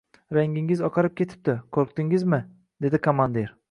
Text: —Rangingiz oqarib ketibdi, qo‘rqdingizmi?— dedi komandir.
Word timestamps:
—Rangingiz 0.37 0.81
oqarib 0.87 1.15
ketibdi, 1.21 1.57
qo‘rqdingizmi?— 1.79 2.43
dedi 2.87 3.07
komandir. 3.09 3.59